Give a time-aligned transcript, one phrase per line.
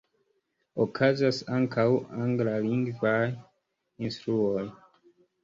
[0.85, 1.85] Okazas ankaŭ
[2.23, 3.15] anglalingvaj
[4.09, 4.67] instruoj.